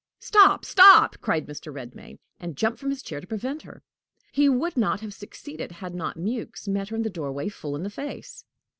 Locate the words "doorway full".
7.11-7.75